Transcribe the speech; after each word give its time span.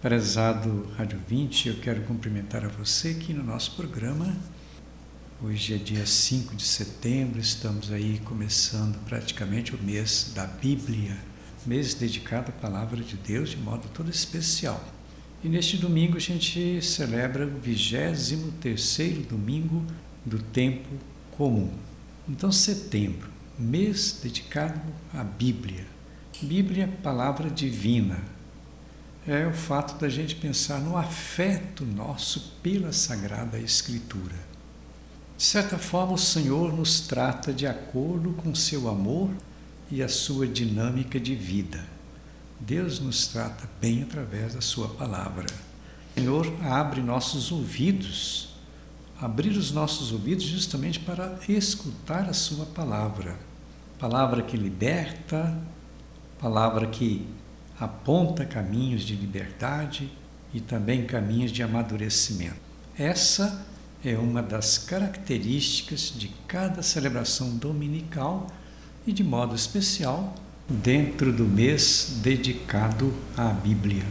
Prezado 0.00 0.88
Rádio 0.96 1.20
20, 1.28 1.68
eu 1.68 1.74
quero 1.74 2.00
cumprimentar 2.04 2.64
a 2.64 2.68
você 2.68 3.08
aqui 3.08 3.34
no 3.34 3.44
nosso 3.44 3.72
programa. 3.72 4.34
Hoje 5.42 5.74
é 5.74 5.76
dia 5.76 6.06
5 6.06 6.56
de 6.56 6.62
setembro, 6.62 7.38
estamos 7.38 7.92
aí 7.92 8.18
começando 8.24 8.98
praticamente 9.04 9.74
o 9.74 9.78
mês 9.82 10.32
da 10.34 10.46
Bíblia, 10.46 11.18
mês 11.66 11.92
dedicado 11.92 12.48
à 12.48 12.52
palavra 12.52 13.02
de 13.02 13.14
Deus 13.14 13.50
de 13.50 13.58
modo 13.58 13.90
todo 13.92 14.08
especial. 14.08 14.82
E 15.44 15.50
neste 15.50 15.76
domingo 15.76 16.16
a 16.16 16.20
gente 16.20 16.80
celebra 16.80 17.46
o 17.46 17.60
23º 17.60 19.26
domingo 19.26 19.84
do 20.24 20.38
tempo 20.38 20.88
comum. 21.32 21.70
Então, 22.26 22.50
setembro, 22.50 23.28
mês 23.58 24.18
dedicado 24.22 24.80
à 25.12 25.22
Bíblia. 25.22 25.84
Bíblia, 26.40 26.88
palavra 27.02 27.50
divina, 27.50 28.39
é 29.26 29.46
o 29.46 29.52
fato 29.52 29.98
da 30.00 30.08
gente 30.08 30.34
pensar 30.34 30.80
no 30.80 30.96
afeto 30.96 31.84
nosso 31.84 32.54
pela 32.62 32.92
Sagrada 32.92 33.58
Escritura. 33.58 34.50
De 35.36 35.44
certa 35.44 35.78
forma, 35.78 36.14
o 36.14 36.18
Senhor 36.18 36.72
nos 36.72 37.00
trata 37.00 37.52
de 37.52 37.66
acordo 37.66 38.32
com 38.32 38.54
seu 38.54 38.88
amor 38.88 39.30
e 39.90 40.02
a 40.02 40.08
sua 40.08 40.46
dinâmica 40.46 41.18
de 41.18 41.34
vida. 41.34 41.82
Deus 42.60 43.00
nos 43.00 43.26
trata 43.26 43.68
bem 43.80 44.02
através 44.02 44.54
da 44.54 44.60
Sua 44.60 44.88
palavra. 44.88 45.46
O 46.14 46.20
Senhor 46.20 46.46
abre 46.62 47.00
nossos 47.00 47.50
ouvidos, 47.50 48.50
abrir 49.18 49.56
os 49.56 49.72
nossos 49.72 50.12
ouvidos 50.12 50.44
justamente 50.44 51.00
para 51.00 51.38
escutar 51.48 52.28
a 52.28 52.34
Sua 52.34 52.66
palavra. 52.66 53.38
Palavra 53.98 54.42
que 54.42 54.56
liberta, 54.56 55.58
palavra 56.38 56.86
que 56.86 57.26
aponta 57.80 58.44
caminhos 58.44 59.02
de 59.02 59.16
liberdade 59.16 60.12
e 60.52 60.60
também 60.60 61.06
caminhos 61.06 61.50
de 61.50 61.62
amadurecimento. 61.62 62.56
Essa 62.98 63.66
é 64.04 64.16
uma 64.16 64.42
das 64.42 64.76
características 64.76 66.12
de 66.14 66.28
cada 66.46 66.82
celebração 66.82 67.56
dominical 67.56 68.46
e, 69.06 69.12
de 69.12 69.24
modo 69.24 69.54
especial, 69.54 70.34
dentro 70.68 71.32
do 71.32 71.44
mês 71.44 72.18
dedicado 72.22 73.14
à 73.36 73.48
Bíblia. 73.48 74.04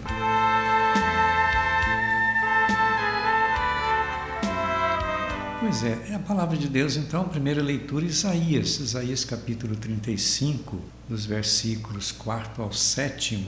Pois 5.62 5.84
é, 5.84 6.12
é 6.12 6.16
a 6.16 6.20
palavra 6.20 6.56
de 6.56 6.70
Deus, 6.70 6.96
então, 6.96 7.28
primeira 7.28 7.62
leitura, 7.62 8.06
Isaías, 8.06 8.80
Isaías 8.80 9.26
capítulo 9.26 9.76
35, 9.76 10.80
dos 11.10 11.26
versículos 11.26 12.14
4 12.14 12.64
ao 12.64 12.72
7. 12.72 13.46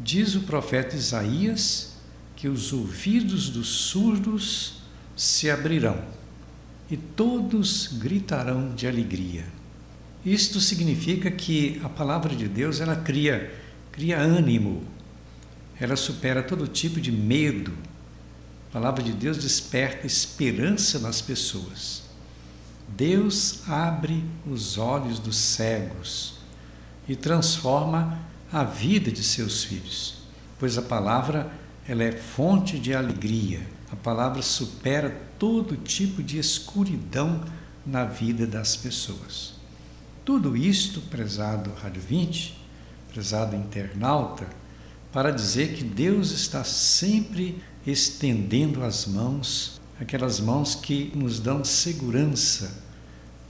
Diz 0.00 0.34
o 0.34 0.40
profeta 0.40 0.96
Isaías 0.96 1.92
que 2.34 2.48
os 2.48 2.72
ouvidos 2.72 3.50
dos 3.50 3.68
surdos 3.68 4.82
se 5.14 5.48
abrirão 5.48 6.02
e 6.90 6.96
todos 6.96 7.86
gritarão 7.86 8.74
de 8.74 8.88
alegria. 8.88 9.44
Isto 10.26 10.60
significa 10.60 11.30
que 11.30 11.80
a 11.84 11.88
palavra 11.88 12.34
de 12.34 12.48
Deus 12.48 12.80
ela 12.80 12.96
cria, 12.96 13.54
cria 13.92 14.18
ânimo, 14.18 14.82
ela 15.78 15.94
supera 15.94 16.42
todo 16.42 16.66
tipo 16.66 17.00
de 17.00 17.12
medo, 17.12 17.72
a 18.68 18.72
palavra 18.72 19.02
de 19.02 19.12
Deus 19.12 19.38
desperta 19.38 20.06
esperança 20.06 20.98
nas 20.98 21.22
pessoas. 21.22 22.02
Deus 22.86 23.66
abre 23.68 24.22
os 24.46 24.76
olhos 24.76 25.18
dos 25.18 25.36
cegos 25.36 26.34
e 27.08 27.16
transforma 27.16 28.18
a 28.52 28.64
vida 28.64 29.10
de 29.10 29.22
seus 29.24 29.64
filhos, 29.64 30.16
pois 30.58 30.76
a 30.76 30.82
palavra 30.82 31.50
ela 31.86 32.04
é 32.04 32.12
fonte 32.12 32.78
de 32.78 32.94
alegria. 32.94 33.66
A 33.90 33.96
palavra 33.96 34.42
supera 34.42 35.18
todo 35.38 35.76
tipo 35.76 36.22
de 36.22 36.38
escuridão 36.38 37.42
na 37.86 38.04
vida 38.04 38.46
das 38.46 38.76
pessoas. 38.76 39.54
Tudo 40.26 40.54
isto, 40.54 41.00
prezado 41.00 41.72
Rádio 41.72 42.02
20, 42.02 42.58
prezado 43.10 43.56
internauta, 43.56 44.46
para 45.12 45.30
dizer 45.30 45.74
que 45.74 45.84
Deus 45.84 46.30
está 46.30 46.62
sempre 46.64 47.62
estendendo 47.86 48.84
as 48.84 49.06
mãos, 49.06 49.80
aquelas 50.00 50.40
mãos 50.40 50.74
que 50.74 51.10
nos 51.14 51.40
dão 51.40 51.64
segurança. 51.64 52.82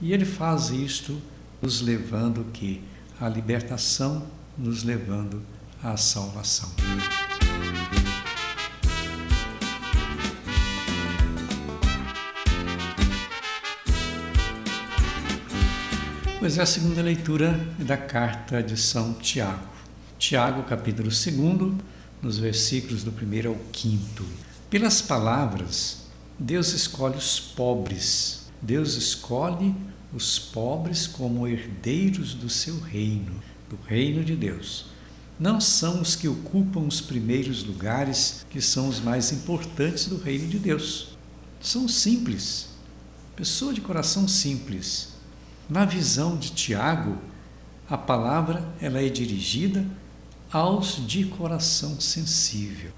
E 0.01 0.13
ele 0.13 0.25
faz 0.25 0.69
isto 0.69 1.21
nos 1.61 1.81
levando 1.81 2.45
que 2.53 2.81
a 3.19 3.27
libertação, 3.27 4.25
nos 4.57 4.83
levando 4.83 5.43
à 5.83 5.97
salvação. 5.97 6.69
Pois 16.39 16.57
é 16.57 16.61
a 16.61 16.65
segunda 16.65 17.01
leitura 17.01 17.59
da 17.77 17.97
carta 17.97 18.63
de 18.63 18.77
São 18.77 19.13
Tiago. 19.15 19.78
Tiago, 20.19 20.63
capítulo 20.63 21.07
2, 21.07 21.27
nos 22.21 22.37
versículos 22.37 23.05
do 23.05 23.11
primeiro 23.11 23.51
ao 23.51 23.55
quinto. 23.71 24.25
Pelas 24.69 25.01
palavras, 25.01 25.99
Deus 26.37 26.73
escolhe 26.73 27.15
os 27.15 27.39
pobres, 27.39 28.41
Deus 28.61 28.95
escolhe 28.95 29.73
os 30.13 30.37
pobres 30.37 31.07
como 31.07 31.47
herdeiros 31.47 32.33
do 32.33 32.49
seu 32.49 32.77
reino, 32.81 33.41
do 33.69 33.79
reino 33.87 34.21
de 34.21 34.35
Deus. 34.35 34.87
Não 35.39 35.61
são 35.61 36.01
os 36.01 36.17
que 36.17 36.27
ocupam 36.27 36.81
os 36.81 36.99
primeiros 36.99 37.63
lugares 37.63 38.45
que 38.49 38.61
são 38.61 38.89
os 38.89 38.99
mais 38.99 39.31
importantes 39.31 40.07
do 40.07 40.17
reino 40.17 40.49
de 40.49 40.59
Deus. 40.59 41.17
São 41.61 41.87
simples, 41.87 42.67
pessoa 43.37 43.73
de 43.73 43.79
coração 43.79 44.27
simples. 44.27 45.13
Na 45.69 45.85
visão 45.85 46.35
de 46.35 46.49
Tiago, 46.49 47.17
a 47.89 47.97
palavra 47.97 48.67
ela 48.81 49.01
é 49.01 49.07
dirigida 49.07 49.85
aos 50.51 51.05
de 51.05 51.25
coração 51.25 51.99
sensível. 51.99 52.91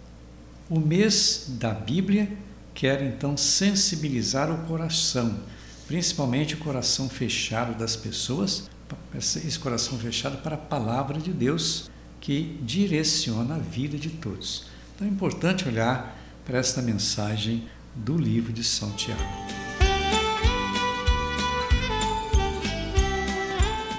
O 0.69 0.79
mês 0.79 1.45
da 1.49 1.73
Bíblia 1.73 2.31
quer 2.73 3.03
então 3.03 3.35
sensibilizar 3.35 4.49
o 4.51 4.65
coração, 4.67 5.39
principalmente 5.87 6.55
o 6.55 6.57
coração 6.57 7.09
fechado 7.09 7.77
das 7.77 7.95
pessoas, 7.95 8.69
esse 9.15 9.59
coração 9.59 9.97
fechado 9.97 10.37
para 10.41 10.55
a 10.55 10.59
palavra 10.59 11.19
de 11.19 11.31
Deus 11.31 11.89
que 12.19 12.57
direciona 12.61 13.55
a 13.55 13.59
vida 13.59 13.97
de 13.97 14.09
todos. 14.09 14.65
Então 14.95 15.07
é 15.07 15.09
importante 15.09 15.67
olhar 15.67 16.17
para 16.45 16.59
esta 16.59 16.81
mensagem 16.81 17.67
do 17.95 18.17
livro 18.17 18.53
de 18.53 18.63
São 18.63 18.91
Tiago. 18.91 19.60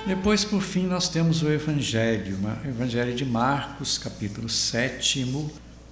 Depois, 0.04 0.44
por 0.44 0.60
fim, 0.60 0.82
nós 0.86 1.08
temos 1.08 1.42
o 1.42 1.48
Evangelho, 1.48 2.36
o 2.64 2.68
Evangelho 2.68 3.14
de 3.14 3.24
Marcos, 3.24 3.98
capítulo 3.98 4.48
7, 4.48 5.24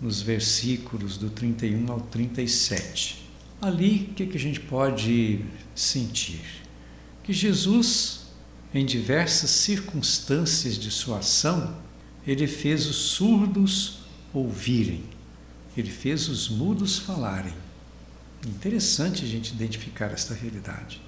nos 0.01 0.21
versículos 0.21 1.17
do 1.17 1.31
31 1.31 1.93
ao 1.93 2.01
37. 2.01 3.25
Ali, 3.63 4.09
o 4.11 4.15
que, 4.15 4.27
que 4.27 4.37
a 4.37 4.41
gente 4.41 4.59
pode 4.59 5.45
sentir? 5.77 6.41
Que 7.23 7.33
Jesus, 7.33 8.23
em 8.75 8.85
diversas 8.85 9.51
circunstâncias 9.51 10.77
de 10.77 10.91
sua 10.91 11.19
ação, 11.19 11.77
ele 12.27 12.49
fez 12.49 12.87
os 12.87 12.97
surdos 12.97 14.01
ouvirem, 14.35 15.05
ele 15.77 15.91
fez 15.91 16.29
os 16.29 16.49
mudos 16.49 16.99
falarem. 16.99 17.55
Interessante 18.45 19.25
a 19.25 19.29
gente 19.29 19.53
identificar 19.53 20.07
esta 20.07 20.35
realidade. 20.35 21.01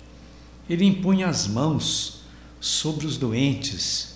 Ele 0.70 0.84
impunha 0.84 1.26
as 1.26 1.48
mãos 1.48 2.21
sobre 2.62 3.04
os 3.04 3.16
doentes 3.16 4.14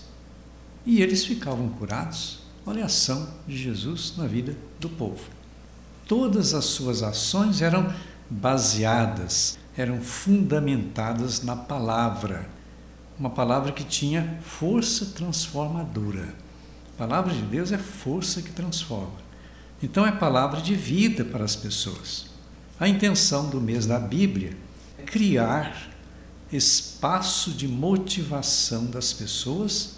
e 0.87 1.03
eles 1.03 1.25
ficavam 1.25 1.69
curados. 1.69 2.39
Olha 2.65 2.85
a 2.85 2.87
ação 2.87 3.29
de 3.47 3.57
Jesus 3.57 4.15
na 4.17 4.25
vida 4.27 4.57
do 4.79 4.89
povo. 4.89 5.25
Todas 6.07 6.55
as 6.55 6.65
suas 6.67 7.03
ações 7.03 7.61
eram 7.61 7.93
baseadas, 8.31 9.59
eram 9.77 10.01
fundamentadas 10.01 11.43
na 11.43 11.57
palavra, 11.57 12.49
uma 13.19 13.31
palavra 13.31 13.73
que 13.73 13.83
tinha 13.83 14.39
força 14.43 15.07
transformadora. 15.07 16.33
A 16.95 16.99
palavra 16.99 17.35
de 17.35 17.43
Deus 17.43 17.73
é 17.73 17.79
força 17.79 18.41
que 18.41 18.53
transforma. 18.53 19.27
Então 19.83 20.07
é 20.07 20.13
palavra 20.13 20.61
de 20.61 20.75
vida 20.77 21.25
para 21.25 21.45
as 21.45 21.57
pessoas. 21.57 22.27
A 22.79 22.89
intenção 22.89 23.51
do 23.51 23.61
mês 23.61 23.87
da 23.87 23.99
Bíblia 23.99 24.57
é 24.99 25.03
criar 25.03 25.96
espaço 26.53 27.51
de 27.51 27.67
motivação 27.67 28.87
das 28.87 29.13
pessoas 29.13 29.97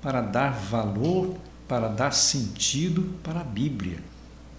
para 0.00 0.20
dar 0.20 0.50
valor, 0.50 1.36
para 1.66 1.88
dar 1.88 2.12
sentido 2.12 3.14
para 3.22 3.40
a 3.40 3.44
Bíblia. 3.44 3.98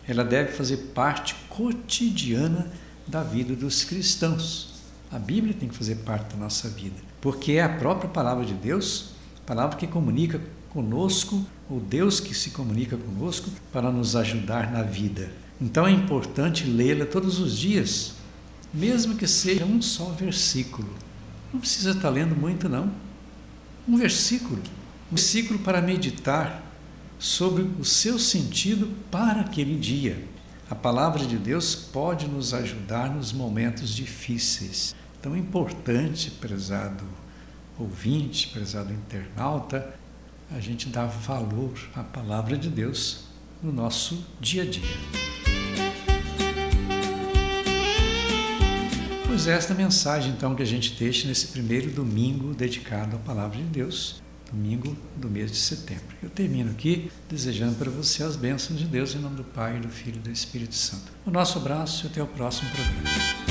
Ela 0.08 0.24
deve 0.24 0.52
fazer 0.52 0.78
parte 0.94 1.36
cotidiana 1.50 2.72
da 3.08 3.24
vida 3.24 3.56
dos 3.56 3.84
cristãos. 3.84 4.74
A 5.12 5.18
Bíblia 5.18 5.56
tem 5.58 5.70
que 5.70 5.76
fazer 5.76 5.96
parte 5.98 6.36
da 6.36 6.38
nossa 6.44 6.70
vida, 6.70 6.96
porque 7.22 7.54
é 7.54 7.64
a 7.64 7.70
própria 7.70 8.10
palavra 8.10 8.46
de 8.46 8.54
Deus, 8.54 9.12
palavra 9.46 9.78
que 9.78 9.88
comunica 9.88 10.40
conosco, 10.70 11.44
o 11.70 11.80
Deus 11.80 12.20
que 12.20 12.36
se 12.36 12.52
comunica 12.52 12.96
conosco 12.98 13.50
para 13.72 13.92
nos 13.92 14.16
ajudar 14.16 14.72
na 14.72 14.84
vida. 14.84 15.32
Então 15.60 15.88
é 15.88 15.92
importante 15.92 16.66
lê-la 16.66 17.06
todos 17.06 17.40
os 17.40 17.58
dias, 17.58 18.14
mesmo 18.74 19.16
que 19.16 19.28
seja 19.28 19.66
um 19.66 19.82
só 19.82 20.06
versículo. 20.06 20.90
Não 21.54 21.60
precisa 21.60 21.92
estar 21.92 22.10
lendo 22.10 22.36
muito, 22.36 22.70
não. 22.70 22.92
Um 23.88 23.98
versículo. 23.98 24.62
Um 25.12 25.16
versículo 25.16 25.60
para 25.60 25.82
meditar 25.82 26.64
sobre 27.18 27.64
o 27.64 27.84
seu 27.84 28.18
sentido 28.20 28.88
para 29.12 29.42
aquele 29.42 29.78
dia. 29.78 30.24
A 30.70 30.76
palavra 30.76 31.26
de 31.26 31.38
Deus 31.38 31.74
pode 31.76 32.28
nos 32.28 32.54
ajudar 32.54 33.10
nos 33.10 33.34
momentos 33.34 33.96
difíceis. 33.96 34.96
Então 35.20 35.36
é 35.36 35.40
importante, 35.40 36.32
prezado 36.32 37.04
ouvinte, 37.78 38.50
prezado 38.50 38.94
internauta, 38.94 39.94
a 40.52 40.60
gente 40.60 40.90
dar 40.90 41.06
valor 41.06 41.74
à 41.96 42.04
palavra 42.04 42.58
de 42.58 42.70
Deus 42.70 43.26
no 43.64 43.72
nosso 43.72 44.24
dia 44.40 44.64
a 44.64 44.66
dia. 44.66 45.19
Pois 49.30 49.46
é 49.46 49.54
esta 49.54 49.76
mensagem 49.76 50.32
então 50.32 50.56
que 50.56 50.64
a 50.64 50.66
gente 50.66 50.96
deixa 50.96 51.28
nesse 51.28 51.50
primeiro 51.50 51.92
domingo 51.92 52.52
dedicado 52.56 53.16
à 53.16 53.20
palavra 53.20 53.58
de 53.58 53.64
Deus, 53.64 54.24
domingo 54.52 54.98
do 55.16 55.30
mês 55.30 55.52
de 55.52 55.58
setembro. 55.58 56.16
Eu 56.22 56.32
termino 56.32 56.72
aqui 56.72 57.12
desejando 57.30 57.76
para 57.76 57.92
você 57.92 58.24
as 58.24 58.36
bênçãos 58.36 58.80
de 58.80 58.86
Deus 58.86 59.14
em 59.14 59.20
nome 59.20 59.36
do 59.36 59.44
Pai, 59.44 59.80
do 59.80 59.88
Filho 59.88 60.18
e 60.18 60.20
do 60.20 60.32
Espírito 60.32 60.74
Santo. 60.74 61.12
O 61.28 61.30
nosso 61.30 61.60
abraço 61.60 62.08
e 62.08 62.10
até 62.10 62.24
o 62.24 62.28
próximo 62.28 62.72
programa. 62.72 63.49